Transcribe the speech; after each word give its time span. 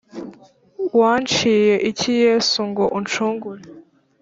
Wanciye 0.99 1.75
iki 1.89 2.11
yesu 2.23 2.59
ngo 2.69 2.85
uncungure 2.97 3.63